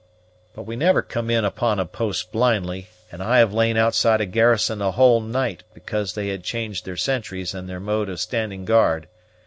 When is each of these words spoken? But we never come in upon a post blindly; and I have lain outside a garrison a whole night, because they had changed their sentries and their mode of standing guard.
But 0.55 0.63
we 0.63 0.75
never 0.75 1.03
come 1.03 1.29
in 1.29 1.45
upon 1.45 1.79
a 1.79 1.85
post 1.85 2.31
blindly; 2.31 2.87
and 3.11 3.21
I 3.21 3.37
have 3.37 3.53
lain 3.53 3.77
outside 3.77 4.19
a 4.19 4.25
garrison 4.25 4.81
a 4.81 4.89
whole 4.89 5.21
night, 5.21 5.61
because 5.75 6.13
they 6.15 6.29
had 6.29 6.43
changed 6.43 6.85
their 6.85 6.97
sentries 6.97 7.53
and 7.53 7.69
their 7.69 7.79
mode 7.79 8.09
of 8.09 8.19
standing 8.19 8.65
guard. 8.65 9.07